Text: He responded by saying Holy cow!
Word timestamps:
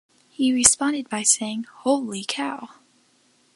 He 0.31 0.51
responded 0.51 1.09
by 1.09 1.21
saying 1.21 1.65
Holy 1.83 2.25
cow! 2.27 2.69